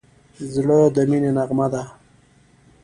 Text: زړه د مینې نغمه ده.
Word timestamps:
زړه 0.53 0.79
د 0.95 0.97
مینې 1.09 1.31
نغمه 1.37 1.67
ده. 1.73 1.83